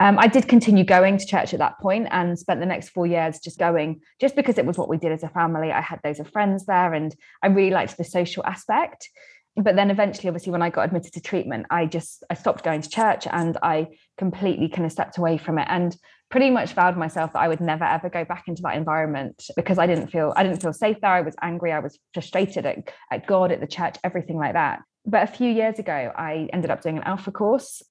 Um, 0.01 0.17
I 0.17 0.25
did 0.25 0.47
continue 0.47 0.83
going 0.83 1.19
to 1.19 1.27
church 1.27 1.53
at 1.53 1.59
that 1.59 1.77
point 1.77 2.07
and 2.09 2.37
spent 2.39 2.59
the 2.59 2.65
next 2.65 2.89
four 2.89 3.05
years 3.05 3.37
just 3.37 3.59
going, 3.59 4.01
just 4.19 4.35
because 4.35 4.57
it 4.57 4.65
was 4.65 4.75
what 4.75 4.89
we 4.89 4.97
did 4.97 5.11
as 5.11 5.21
a 5.21 5.29
family. 5.29 5.71
I 5.71 5.79
had 5.79 5.99
those 6.03 6.19
of 6.19 6.27
friends 6.31 6.65
there 6.65 6.95
and 6.95 7.15
I 7.43 7.47
really 7.49 7.69
liked 7.69 7.97
the 7.97 8.03
social 8.03 8.43
aspect. 8.43 9.07
But 9.55 9.75
then 9.75 9.91
eventually, 9.91 10.27
obviously, 10.27 10.51
when 10.53 10.63
I 10.63 10.71
got 10.71 10.85
admitted 10.85 11.13
to 11.13 11.21
treatment, 11.21 11.67
I 11.69 11.85
just 11.85 12.23
I 12.31 12.33
stopped 12.33 12.63
going 12.63 12.81
to 12.81 12.89
church 12.89 13.27
and 13.29 13.59
I 13.61 13.89
completely 14.17 14.69
kind 14.69 14.87
of 14.87 14.91
stepped 14.91 15.19
away 15.19 15.37
from 15.37 15.59
it 15.59 15.67
and 15.69 15.95
pretty 16.31 16.49
much 16.49 16.73
vowed 16.73 16.97
myself 16.97 17.33
that 17.33 17.41
I 17.43 17.47
would 17.47 17.61
never 17.61 17.83
ever 17.83 18.09
go 18.09 18.25
back 18.25 18.45
into 18.47 18.63
that 18.63 18.77
environment 18.77 19.43
because 19.55 19.77
I 19.77 19.85
didn't 19.85 20.07
feel 20.07 20.33
I 20.35 20.41
didn't 20.41 20.63
feel 20.63 20.73
safe 20.73 20.97
there. 20.99 21.11
I 21.11 21.21
was 21.21 21.35
angry, 21.43 21.73
I 21.73 21.79
was 21.79 21.99
frustrated 22.15 22.65
at, 22.65 22.91
at 23.11 23.27
God, 23.27 23.51
at 23.51 23.59
the 23.59 23.67
church, 23.67 23.97
everything 24.03 24.37
like 24.37 24.53
that. 24.53 24.81
But 25.05 25.29
a 25.29 25.31
few 25.31 25.51
years 25.51 25.77
ago, 25.77 26.11
I 26.15 26.49
ended 26.51 26.71
up 26.71 26.81
doing 26.81 26.97
an 26.97 27.03
alpha 27.03 27.31
course 27.31 27.83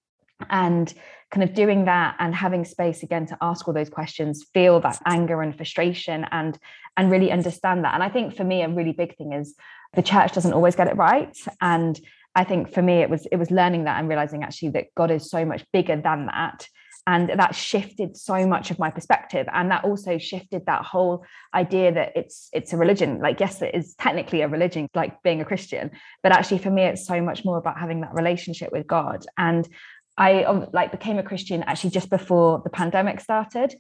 and 0.49 0.93
kind 1.31 1.49
of 1.49 1.55
doing 1.55 1.85
that 1.85 2.17
and 2.19 2.35
having 2.35 2.65
space 2.65 3.03
again 3.03 3.27
to 3.27 3.39
ask 3.41 3.67
all 3.67 3.75
those 3.75 3.91
questions 3.91 4.47
feel 4.53 4.81
that 4.81 5.01
anger 5.07 5.43
and 5.43 5.57
frustration 5.57 6.27
and 6.33 6.59
and 6.97 7.11
really 7.11 7.31
understand 7.31 7.85
that. 7.85 7.95
And 7.95 8.03
i 8.03 8.09
think 8.09 8.35
for 8.37 8.45
me 8.45 8.63
a 8.63 8.69
really 8.69 8.93
big 8.93 9.17
thing 9.17 9.33
is 9.33 9.55
the 9.95 10.03
church 10.03 10.33
doesn't 10.33 10.53
always 10.53 10.77
get 10.77 10.89
it 10.89 10.97
right. 10.97 11.37
And 11.61 11.99
i 12.35 12.45
think 12.45 12.73
for 12.73 12.83
me 12.83 12.95
it 12.95 13.11
was 13.11 13.27
it 13.27 13.37
was 13.37 13.51
learning 13.51 13.85
that 13.85 13.99
and 13.99 14.09
realizing 14.09 14.43
actually 14.43 14.71
that 14.71 14.87
god 14.97 15.11
is 15.11 15.31
so 15.31 15.45
much 15.45 15.65
bigger 15.73 15.97
than 15.97 16.27
that. 16.27 16.67
And 17.07 17.31
that 17.31 17.55
shifted 17.55 18.17
so 18.17 18.47
much 18.47 18.71
of 18.71 18.79
my 18.79 18.91
perspective. 18.91 19.49
And 19.53 19.71
that 19.71 19.85
also 19.85 20.19
shifted 20.19 20.67
that 20.67 20.83
whole 20.85 21.25
idea 21.55 21.91
that 21.93 22.13
it's 22.15 22.49
it's 22.53 22.73
a 22.73 22.77
religion. 22.77 23.21
Like 23.21 23.41
yes 23.41 23.63
it 23.63 23.75
is 23.75 23.95
technically 23.95 24.43
a 24.43 24.49
religion 24.49 24.89
like 24.95 25.23
being 25.23 25.41
a 25.41 25.45
christian 25.45 25.93
but 26.23 26.33
actually 26.33 26.59
for 26.59 26.71
me 26.71 26.83
it's 26.83 27.07
so 27.07 27.21
much 27.23 27.45
more 27.45 27.57
about 27.59 27.79
having 27.79 28.01
that 28.01 28.15
relationship 28.15 28.73
with 28.73 28.89
god. 28.89 29.25
And 29.39 29.69
I 30.17 30.45
um, 30.45 30.67
like 30.73 30.91
became 30.91 31.19
a 31.19 31.23
Christian 31.23 31.63
actually 31.63 31.91
just 31.91 32.11
before 32.11 32.61
the 32.63 32.71
pandemic 32.71 33.21
started. 33.21 33.75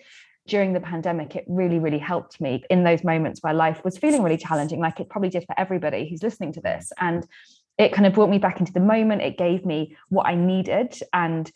During 0.47 0.73
the 0.73 0.81
pandemic, 0.81 1.37
it 1.37 1.45
really, 1.47 1.79
really 1.79 1.99
helped 1.99 2.41
me 2.41 2.65
in 2.71 2.83
those 2.83 3.05
moments 3.05 3.43
where 3.43 3.53
life 3.53 3.85
was 3.85 3.99
feeling 3.99 4.23
really 4.23 4.39
challenging, 4.39 4.81
like 4.81 4.99
it 4.99 5.09
probably 5.09 5.29
did 5.29 5.45
for 5.45 5.55
everybody 5.59 6.09
who's 6.09 6.23
listening 6.23 6.53
to 6.55 6.61
this. 6.61 6.93
And 6.99 7.27
it 7.79 7.93
kind 7.93 8.07
of 8.07 8.15
brought 8.15 8.31
me 8.31 8.39
back 8.39 8.59
into 8.59 8.73
the 8.73 8.81
moment. 8.81 9.23
It 9.23 9.39
gave 9.39 9.65
me 9.65 9.97
what 10.09 10.27
I 10.27 10.35
needed. 10.35 10.99
And 11.13 11.51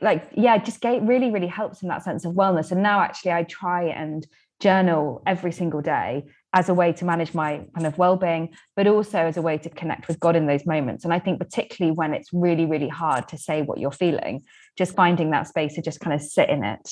like, 0.00 0.28
yeah, 0.34 0.58
just 0.58 0.80
gave, 0.80 1.02
really, 1.02 1.30
really 1.30 1.46
helps 1.46 1.82
in 1.82 1.88
that 1.88 2.02
sense 2.02 2.24
of 2.24 2.32
wellness. 2.32 2.72
And 2.72 2.82
now 2.82 3.00
actually 3.00 3.32
I 3.32 3.44
try 3.44 3.84
and 3.84 4.26
journal 4.60 5.22
every 5.26 5.52
single 5.52 5.82
day 5.82 6.24
as 6.54 6.68
a 6.68 6.74
way 6.74 6.92
to 6.92 7.04
manage 7.04 7.32
my 7.34 7.64
kind 7.74 7.86
of 7.86 7.96
well-being 7.98 8.50
but 8.76 8.86
also 8.86 9.18
as 9.18 9.36
a 9.36 9.42
way 9.42 9.56
to 9.58 9.70
connect 9.70 10.08
with 10.08 10.20
god 10.20 10.36
in 10.36 10.46
those 10.46 10.66
moments 10.66 11.04
and 11.04 11.12
i 11.12 11.18
think 11.18 11.38
particularly 11.38 11.94
when 11.94 12.14
it's 12.14 12.30
really 12.32 12.66
really 12.66 12.88
hard 12.88 13.26
to 13.28 13.38
say 13.38 13.62
what 13.62 13.78
you're 13.78 13.90
feeling 13.90 14.42
just 14.76 14.94
finding 14.94 15.30
that 15.30 15.46
space 15.46 15.74
to 15.74 15.82
just 15.82 16.00
kind 16.00 16.14
of 16.14 16.20
sit 16.20 16.48
in 16.48 16.64
it 16.64 16.90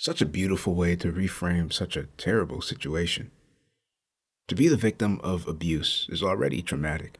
Such 0.00 0.22
a 0.22 0.26
beautiful 0.26 0.74
way 0.74 0.96
to 0.96 1.12
reframe 1.12 1.70
such 1.70 1.94
a 1.94 2.08
terrible 2.16 2.62
situation. 2.62 3.30
To 4.48 4.54
be 4.54 4.66
the 4.66 4.78
victim 4.88 5.20
of 5.22 5.46
abuse 5.46 6.06
is 6.08 6.22
already 6.22 6.62
traumatic, 6.62 7.18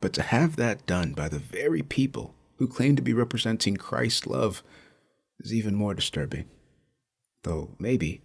but 0.00 0.12
to 0.14 0.22
have 0.22 0.56
that 0.56 0.86
done 0.86 1.12
by 1.12 1.28
the 1.28 1.38
very 1.38 1.82
people 1.82 2.34
who 2.56 2.66
claim 2.66 2.96
to 2.96 3.02
be 3.02 3.12
representing 3.12 3.76
Christ's 3.76 4.26
love 4.26 4.64
is 5.38 5.54
even 5.54 5.76
more 5.76 5.94
disturbing. 5.94 6.46
Though 7.44 7.76
maybe 7.78 8.22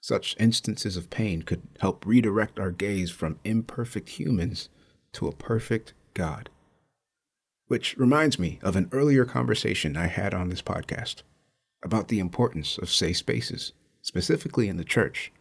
such 0.00 0.36
instances 0.38 0.96
of 0.96 1.10
pain 1.10 1.42
could 1.42 1.62
help 1.80 2.06
redirect 2.06 2.58
our 2.58 2.70
gaze 2.70 3.10
from 3.10 3.38
imperfect 3.44 4.10
humans 4.10 4.68
to 5.12 5.28
a 5.28 5.32
perfect 5.32 5.92
God. 6.14 6.48
Which 7.66 7.96
reminds 7.96 8.38
me 8.38 8.58
of 8.62 8.76
an 8.76 8.88
earlier 8.92 9.24
conversation 9.24 9.96
I 9.96 10.06
had 10.06 10.34
on 10.34 10.48
this 10.48 10.62
podcast 10.62 11.22
about 11.82 12.08
the 12.08 12.18
importance 12.18 12.78
of 12.78 12.90
safe 12.90 13.18
spaces, 13.18 13.72
specifically 14.02 14.68
in 14.68 14.76
the 14.76 14.84
church. 14.84 15.32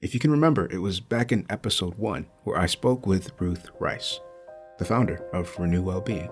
If 0.00 0.12
you 0.12 0.20
can 0.20 0.30
remember, 0.30 0.66
it 0.70 0.78
was 0.78 1.00
back 1.00 1.32
in 1.32 1.46
episode 1.48 1.94
one 1.94 2.26
where 2.42 2.58
I 2.58 2.66
spoke 2.66 3.06
with 3.06 3.32
Ruth 3.38 3.70
Rice, 3.78 4.20
the 4.78 4.84
founder 4.84 5.26
of 5.32 5.58
Renew 5.58 5.82
Wellbeing 5.82 6.30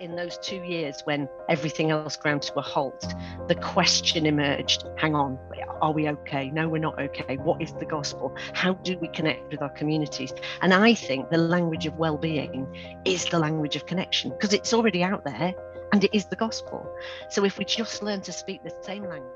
in 0.00 0.16
those 0.16 0.38
two 0.38 0.62
years 0.64 1.00
when 1.04 1.28
everything 1.48 1.90
else 1.90 2.16
ground 2.16 2.42
to 2.42 2.54
a 2.54 2.62
halt, 2.62 3.14
the 3.48 3.54
question 3.54 4.26
emerged 4.26 4.84
hang 4.96 5.14
on, 5.14 5.38
are 5.84 5.92
we 5.92 6.08
okay? 6.08 6.50
No, 6.50 6.66
we're 6.66 6.78
not 6.78 6.98
okay. 6.98 7.36
What 7.36 7.60
is 7.60 7.74
the 7.74 7.84
gospel? 7.84 8.34
How 8.54 8.72
do 8.72 8.96
we 8.98 9.08
connect 9.08 9.50
with 9.50 9.60
our 9.60 9.68
communities? 9.68 10.32
And 10.62 10.72
I 10.72 10.94
think 10.94 11.28
the 11.28 11.36
language 11.36 11.84
of 11.84 11.98
well 11.98 12.16
being 12.16 12.66
is 13.04 13.26
the 13.26 13.38
language 13.38 13.76
of 13.76 13.84
connection 13.84 14.30
because 14.30 14.54
it's 14.54 14.72
already 14.72 15.04
out 15.04 15.24
there 15.26 15.54
and 15.92 16.02
it 16.02 16.14
is 16.14 16.24
the 16.24 16.36
gospel. 16.36 16.90
So 17.28 17.44
if 17.44 17.58
we 17.58 17.66
just 17.66 18.02
learn 18.02 18.22
to 18.22 18.32
speak 18.32 18.64
the 18.64 18.74
same 18.80 19.04
language, 19.04 19.30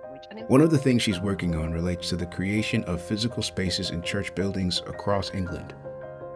one 0.48 0.62
of 0.62 0.70
the 0.70 0.78
things 0.78 1.02
she's 1.02 1.20
working 1.20 1.54
on 1.54 1.70
relates 1.70 2.08
to 2.08 2.16
the 2.16 2.26
creation 2.26 2.82
of 2.84 3.00
physical 3.00 3.42
spaces 3.42 3.90
in 3.90 4.02
church 4.02 4.34
buildings 4.34 4.80
across 4.86 5.32
England 5.32 5.74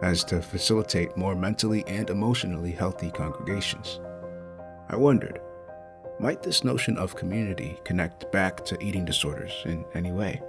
as 0.03 0.23
to 0.25 0.41
facilitate 0.41 1.17
more 1.17 1.35
mentally 1.35 1.83
and 1.87 2.09
emotionally 2.09 2.71
healthy 2.71 3.11
congregations. 3.11 3.99
I 4.89 4.95
wondered, 4.95 5.41
might 6.19 6.43
this 6.43 6.63
notion 6.63 6.97
of 6.97 7.15
community 7.15 7.79
connect 7.83 8.31
back 8.31 8.63
to 8.65 8.81
eating 8.83 9.05
disorders 9.05 9.53
in 9.65 9.85
any 9.93 10.11
way? 10.11 10.41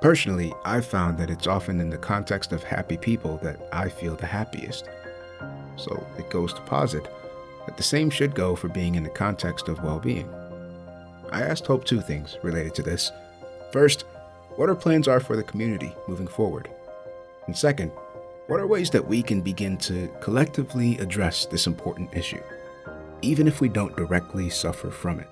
Personally, 0.00 0.52
I've 0.64 0.86
found 0.86 1.18
that 1.18 1.30
it's 1.30 1.46
often 1.46 1.80
in 1.80 1.90
the 1.90 1.98
context 1.98 2.52
of 2.52 2.62
happy 2.62 2.96
people 2.96 3.38
that 3.42 3.68
I 3.72 3.88
feel 3.88 4.14
the 4.14 4.26
happiest. 4.26 4.88
So 5.76 6.06
it 6.18 6.30
goes 6.30 6.52
to 6.54 6.60
posit 6.62 7.08
that 7.66 7.76
the 7.76 7.82
same 7.82 8.10
should 8.10 8.34
go 8.34 8.54
for 8.54 8.68
being 8.68 8.94
in 8.94 9.02
the 9.02 9.10
context 9.10 9.68
of 9.68 9.82
well 9.82 9.98
being. 9.98 10.28
I 11.30 11.42
asked 11.42 11.66
Hope 11.66 11.84
two 11.84 12.00
things 12.00 12.38
related 12.42 12.74
to 12.76 12.82
this. 12.82 13.10
First, 13.72 14.02
what 14.56 14.68
our 14.68 14.74
plans 14.74 15.08
are 15.08 15.20
for 15.20 15.36
the 15.36 15.42
community 15.42 15.94
moving 16.08 16.28
forward. 16.28 16.70
And 17.46 17.56
second, 17.56 17.90
what 18.46 18.60
are 18.60 18.66
ways 18.66 18.90
that 18.90 19.06
we 19.06 19.22
can 19.22 19.40
begin 19.40 19.76
to 19.78 20.08
collectively 20.20 20.98
address 20.98 21.46
this 21.46 21.66
important 21.66 22.14
issue? 22.14 22.42
Even 23.22 23.46
if 23.46 23.60
we 23.60 23.68
don't 23.68 23.96
directly 23.96 24.50
suffer 24.50 24.90
from 24.90 25.20
it? 25.20 25.28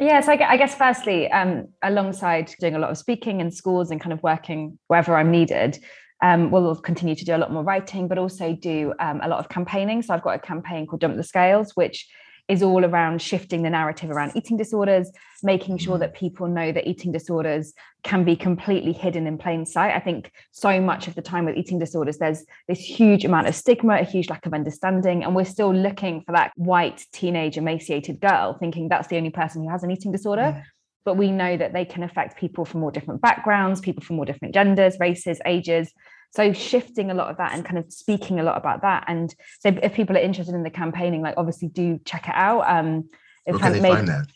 Yes, 0.00 0.26
I, 0.26 0.34
I 0.34 0.56
guess 0.56 0.74
firstly, 0.74 1.30
um, 1.30 1.68
alongside 1.82 2.52
doing 2.58 2.74
a 2.74 2.78
lot 2.78 2.90
of 2.90 2.98
speaking 2.98 3.40
in 3.40 3.50
schools 3.50 3.90
and 3.90 4.00
kind 4.00 4.12
of 4.12 4.22
working 4.22 4.78
wherever 4.88 5.16
I'm 5.16 5.30
needed, 5.30 5.78
um, 6.22 6.50
we'll 6.50 6.76
continue 6.76 7.14
to 7.14 7.24
do 7.24 7.36
a 7.36 7.38
lot 7.38 7.52
more 7.52 7.62
writing, 7.62 8.08
but 8.08 8.18
also 8.18 8.54
do 8.54 8.94
um, 9.00 9.20
a 9.22 9.28
lot 9.28 9.38
of 9.38 9.48
campaigning. 9.48 10.02
So 10.02 10.14
I've 10.14 10.22
got 10.22 10.36
a 10.36 10.38
campaign 10.38 10.86
called 10.86 11.00
Dump 11.00 11.16
the 11.16 11.22
Scales, 11.22 11.72
which 11.74 12.08
is 12.48 12.62
all 12.62 12.84
around 12.84 13.22
shifting 13.22 13.62
the 13.62 13.70
narrative 13.70 14.10
around 14.10 14.32
eating 14.34 14.56
disorders, 14.56 15.10
making 15.42 15.78
sure 15.78 15.94
mm-hmm. 15.94 16.00
that 16.00 16.14
people 16.14 16.48
know 16.48 16.72
that 16.72 16.88
eating 16.88 17.12
disorders 17.12 17.72
can 18.02 18.24
be 18.24 18.34
completely 18.36 18.92
hidden 18.92 19.26
in 19.26 19.38
plain 19.38 19.64
sight. 19.64 19.94
I 19.94 20.00
think 20.00 20.32
so 20.50 20.80
much 20.80 21.06
of 21.06 21.14
the 21.14 21.22
time 21.22 21.44
with 21.44 21.56
eating 21.56 21.78
disorders, 21.78 22.18
there's 22.18 22.44
this 22.68 22.80
huge 22.80 23.24
amount 23.24 23.46
of 23.46 23.54
stigma, 23.54 23.94
a 23.94 24.04
huge 24.04 24.28
lack 24.28 24.44
of 24.44 24.54
understanding, 24.54 25.22
and 25.22 25.34
we're 25.34 25.44
still 25.44 25.72
looking 25.72 26.22
for 26.22 26.32
that 26.32 26.52
white 26.56 27.04
teenage 27.12 27.56
emaciated 27.56 28.20
girl, 28.20 28.56
thinking 28.58 28.88
that's 28.88 29.08
the 29.08 29.16
only 29.16 29.30
person 29.30 29.62
who 29.62 29.70
has 29.70 29.82
an 29.82 29.90
eating 29.90 30.12
disorder. 30.12 30.42
Mm-hmm. 30.42 30.60
But 31.04 31.16
we 31.16 31.30
know 31.30 31.56
that 31.56 31.72
they 31.72 31.84
can 31.84 32.02
affect 32.02 32.38
people 32.38 32.64
from 32.64 32.84
all 32.84 32.90
different 32.90 33.20
backgrounds, 33.20 33.80
people 33.80 34.04
from 34.04 34.18
all 34.18 34.24
different 34.24 34.54
genders, 34.54 34.96
races, 35.00 35.40
ages. 35.46 35.92
So 36.32 36.52
shifting 36.52 37.10
a 37.10 37.14
lot 37.14 37.28
of 37.28 37.36
that 37.36 37.52
and 37.52 37.64
kind 37.64 37.78
of 37.78 37.92
speaking 37.92 38.40
a 38.40 38.42
lot 38.42 38.56
about 38.56 38.82
that. 38.82 39.04
And 39.06 39.34
so 39.60 39.68
if 39.82 39.94
people 39.94 40.16
are 40.16 40.20
interested 40.20 40.54
in 40.54 40.62
the 40.62 40.70
campaigning, 40.70 41.22
like 41.22 41.34
obviously 41.36 41.68
do 41.68 42.00
check 42.04 42.28
it 42.28 42.34
out. 42.34 42.62
Um, 42.62 43.08
can 43.46 43.72
they 43.72 43.80
made, 43.80 43.92
find 43.92 44.08
that? 44.08 44.26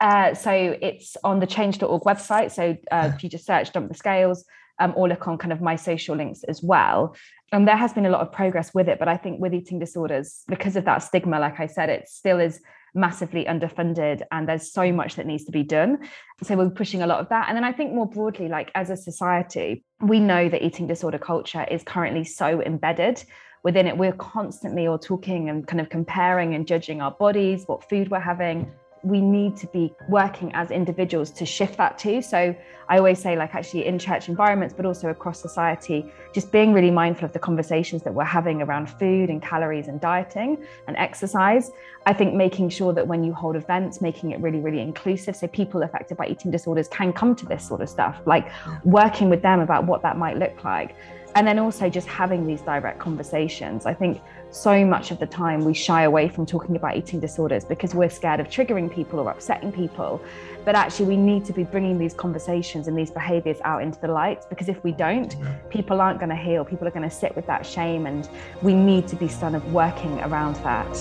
Uh, 0.00 0.34
so 0.34 0.50
it's 0.52 1.16
on 1.24 1.40
the 1.40 1.46
change.org 1.46 2.02
website. 2.02 2.52
So 2.52 2.70
uh, 2.70 2.74
yeah. 2.90 3.14
if 3.14 3.24
you 3.24 3.30
just 3.30 3.46
search 3.46 3.72
dump 3.72 3.88
the 3.88 3.94
scales, 3.94 4.44
um, 4.78 4.92
or 4.96 5.08
look 5.08 5.26
on 5.26 5.38
kind 5.38 5.52
of 5.52 5.60
my 5.60 5.76
social 5.76 6.16
links 6.16 6.42
as 6.44 6.62
well. 6.62 7.16
And 7.52 7.66
there 7.66 7.76
has 7.76 7.92
been 7.92 8.06
a 8.06 8.10
lot 8.10 8.20
of 8.20 8.32
progress 8.32 8.74
with 8.74 8.88
it, 8.88 8.98
but 8.98 9.08
I 9.08 9.16
think 9.16 9.40
with 9.40 9.54
eating 9.54 9.78
disorders, 9.78 10.42
because 10.48 10.76
of 10.76 10.84
that 10.84 10.98
stigma, 10.98 11.38
like 11.38 11.60
I 11.60 11.66
said, 11.66 11.88
it 11.88 12.08
still 12.08 12.40
is 12.40 12.60
massively 12.96 13.44
underfunded 13.44 14.22
and 14.32 14.48
there's 14.48 14.72
so 14.72 14.90
much 14.90 15.14
that 15.16 15.26
needs 15.26 15.44
to 15.44 15.52
be 15.52 15.62
done. 15.62 15.98
So 16.42 16.56
we're 16.56 16.70
pushing 16.70 17.02
a 17.02 17.06
lot 17.06 17.20
of 17.20 17.28
that. 17.28 17.48
And 17.48 17.56
then 17.56 17.64
I 17.64 17.72
think 17.72 17.92
more 17.92 18.08
broadly, 18.08 18.48
like 18.48 18.70
as 18.74 18.90
a 18.90 18.96
society, 18.96 19.84
we 20.00 20.18
know 20.18 20.48
that 20.48 20.64
eating 20.64 20.86
disorder 20.86 21.18
culture 21.18 21.64
is 21.70 21.82
currently 21.84 22.24
so 22.24 22.62
embedded 22.62 23.22
within 23.62 23.86
it. 23.86 23.96
We're 23.96 24.12
constantly 24.12 24.86
all 24.86 24.98
talking 24.98 25.50
and 25.50 25.66
kind 25.66 25.80
of 25.80 25.90
comparing 25.90 26.54
and 26.54 26.66
judging 26.66 27.00
our 27.02 27.10
bodies, 27.10 27.64
what 27.66 27.88
food 27.88 28.10
we're 28.10 28.20
having, 28.20 28.72
we 29.06 29.20
need 29.20 29.56
to 29.56 29.68
be 29.68 29.94
working 30.08 30.50
as 30.54 30.72
individuals 30.72 31.30
to 31.30 31.46
shift 31.46 31.76
that 31.76 31.96
too. 31.96 32.20
So 32.20 32.56
I 32.88 32.98
always 32.98 33.20
say, 33.20 33.36
like, 33.36 33.54
actually 33.54 33.86
in 33.86 34.00
church 34.00 34.28
environments, 34.28 34.74
but 34.74 34.84
also 34.84 35.10
across 35.10 35.40
society, 35.40 36.10
just 36.34 36.50
being 36.50 36.72
really 36.72 36.90
mindful 36.90 37.24
of 37.24 37.32
the 37.32 37.38
conversations 37.38 38.02
that 38.02 38.12
we're 38.12 38.24
having 38.24 38.62
around 38.62 38.90
food 38.90 39.30
and 39.30 39.40
calories 39.40 39.86
and 39.86 40.00
dieting 40.00 40.66
and 40.88 40.96
exercise. 40.96 41.70
I 42.04 42.12
think 42.14 42.34
making 42.34 42.70
sure 42.70 42.92
that 42.94 43.06
when 43.06 43.22
you 43.22 43.32
hold 43.32 43.54
events, 43.54 44.00
making 44.00 44.32
it 44.32 44.40
really, 44.40 44.58
really 44.58 44.80
inclusive 44.80 45.36
so 45.36 45.46
people 45.46 45.84
affected 45.84 46.16
by 46.16 46.26
eating 46.26 46.50
disorders 46.50 46.88
can 46.88 47.12
come 47.12 47.36
to 47.36 47.46
this 47.46 47.66
sort 47.66 47.82
of 47.82 47.88
stuff, 47.88 48.20
like 48.26 48.50
working 48.84 49.30
with 49.30 49.42
them 49.42 49.60
about 49.60 49.84
what 49.86 50.02
that 50.02 50.18
might 50.18 50.36
look 50.36 50.64
like. 50.64 50.96
And 51.36 51.46
then 51.46 51.58
also 51.58 51.90
just 51.90 52.08
having 52.08 52.46
these 52.46 52.62
direct 52.62 52.98
conversations. 52.98 53.84
I 53.84 53.94
think 53.94 54.22
so 54.56 54.86
much 54.86 55.10
of 55.10 55.18
the 55.18 55.26
time 55.26 55.64
we 55.64 55.74
shy 55.74 56.02
away 56.04 56.28
from 56.28 56.46
talking 56.46 56.76
about 56.76 56.96
eating 56.96 57.20
disorders 57.20 57.64
because 57.64 57.94
we're 57.94 58.08
scared 58.08 58.40
of 58.40 58.48
triggering 58.48 58.92
people 58.92 59.20
or 59.20 59.30
upsetting 59.30 59.70
people. 59.70 60.20
But 60.64 60.74
actually, 60.74 61.06
we 61.06 61.16
need 61.16 61.44
to 61.44 61.52
be 61.52 61.62
bringing 61.62 61.98
these 61.98 62.14
conversations 62.14 62.88
and 62.88 62.96
these 62.96 63.10
behaviors 63.10 63.58
out 63.64 63.82
into 63.82 64.00
the 64.00 64.08
light 64.08 64.44
because 64.48 64.68
if 64.68 64.82
we 64.82 64.92
don't, 64.92 65.36
people 65.68 66.00
aren't 66.00 66.18
going 66.18 66.30
to 66.30 66.36
heal. 66.36 66.64
People 66.64 66.88
are 66.88 66.90
going 66.90 67.08
to 67.08 67.14
sit 67.14 67.36
with 67.36 67.46
that 67.46 67.66
shame, 67.66 68.06
and 68.06 68.28
we 68.62 68.72
need 68.72 69.06
to 69.08 69.16
be 69.16 69.28
kind 69.28 69.54
of 69.54 69.72
working 69.72 70.18
around 70.20 70.56
that. 70.64 70.96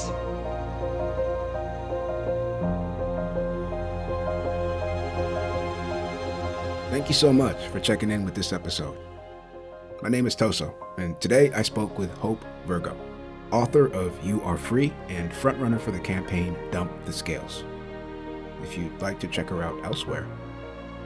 Thank 6.92 7.08
you 7.08 7.16
so 7.16 7.34
much 7.34 7.68
for 7.68 7.80
checking 7.80 8.12
in 8.12 8.26
with 8.26 8.36
this 8.36 8.54
episode. 8.54 8.98
My 10.04 10.10
name 10.10 10.28
is 10.28 10.36
Toso, 10.36 10.74
and 10.98 11.20
today 11.20 11.52
I 11.54 11.62
spoke 11.62 11.98
with 11.98 12.12
Hope 12.18 12.44
Virgo 12.66 13.15
author 13.52 13.88
of 13.88 14.24
You 14.26 14.42
Are 14.42 14.58
Free 14.58 14.94
and 15.10 15.32
frontrunner 15.32 15.80
for 15.80 15.92
the 15.92 16.00
campaign 16.00 16.56
Dump 16.72 16.92
the 17.06 17.14
Scales. 17.14 17.64
If 18.64 18.78
you'd 18.78 19.00
like 19.02 19.20
to 19.20 19.28
check 19.28 19.50
her 19.50 19.62
out 19.62 19.84
elsewhere. 19.84 20.28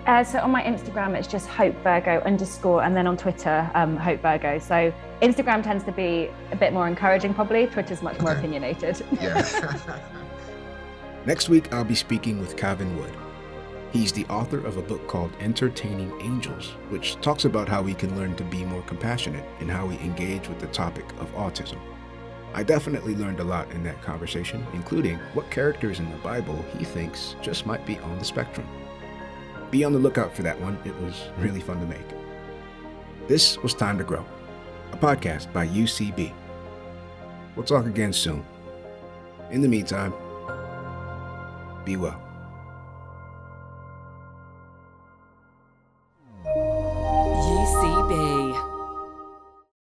Uh, 0.05 0.24
so 0.24 0.39
on 0.39 0.50
my 0.50 0.63
Instagram, 0.63 1.13
it's 1.13 1.27
just 1.27 1.48
Hope 1.48 1.75
Virgo 1.84 2.19
underscore, 2.22 2.84
and 2.84 2.96
then 2.96 3.05
on 3.05 3.17
Twitter, 3.17 3.69
um, 3.75 3.98
Hope 3.98 4.22
Virgo. 4.22 4.58
So 4.58 4.93
Instagram 5.22 5.63
tends 5.63 5.84
to 5.84 5.91
be 5.91 6.31
a 6.51 6.55
bit 6.55 6.74
more 6.74 6.88
encouraging, 6.88 7.34
probably. 7.34 7.67
Twitter's 7.67 8.01
much 8.01 8.19
more 8.19 8.31
opinionated. 8.31 9.05
Yeah. 9.19 10.00
Next 11.25 11.50
week, 11.50 11.72
I'll 11.74 11.84
be 11.84 11.96
speaking 11.96 12.39
with 12.39 12.55
Calvin 12.55 12.98
Wood. 12.98 13.13
He's 13.91 14.12
the 14.12 14.25
author 14.27 14.65
of 14.65 14.77
a 14.77 14.81
book 14.81 15.08
called 15.08 15.31
Entertaining 15.39 16.12
Angels, 16.22 16.69
which 16.89 17.19
talks 17.22 17.46
about 17.46 17.67
how 17.67 17.81
we 17.81 17.93
can 17.93 18.15
learn 18.15 18.36
to 18.36 18.43
be 18.43 18.63
more 18.63 18.84
compassionate 18.84 19.46
and 19.60 19.69
how 19.69 19.86
we 19.86 19.96
engage 19.98 20.48
with 20.48 20.60
the 20.60 20.67
topic 20.67 21.05
of 21.19 21.34
autism. 21.34 21.79
I 22.53 22.63
definitely 22.63 23.15
learned 23.15 23.39
a 23.39 23.44
lot 23.44 23.70
in 23.72 23.84
that 23.84 24.01
conversation, 24.01 24.65
including 24.74 25.18
what 25.34 25.51
characters 25.51 26.00
in 26.00 26.10
the 26.10 26.18
Bible 26.18 26.65
he 26.77 26.84
thinks 26.84 27.36
just 27.41 27.65
might 27.65 27.86
be 27.86 27.98
on 28.00 28.18
the 28.18 28.25
spectrum. 28.25 28.68
Be 29.72 29.84
on 29.84 29.94
the 29.94 30.00
lookout 30.00 30.36
for 30.36 30.41
that 30.41 30.60
one, 30.60 30.77
it 30.84 30.96
was 31.00 31.29
really 31.38 31.62
fun 31.62 31.79
to 31.79 31.86
make. 31.86 32.08
This 33.27 33.58
was 33.60 33.75
Time 33.75 34.00
to 34.00 34.03
Grow, 34.03 34.25
a 34.91 34.98
podcast 34.98 35.53
by 35.53 35.68
UCB. 35.68 36.34
We'll 37.56 37.65
talk 37.65 37.86
again 37.86 38.13
soon. 38.13 38.44
In 39.51 39.62
the 39.62 39.68
meantime, 39.68 40.13
be 41.86 41.98
well. 41.98 42.29